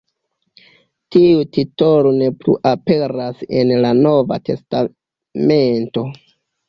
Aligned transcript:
Tiu 1.15 1.43
titolo 1.57 2.13
ne 2.21 2.29
plu 2.39 2.55
aperas 2.71 3.45
en 3.61 3.75
la 3.85 3.93
Nova 4.01 4.39
Testamento. 4.51 6.07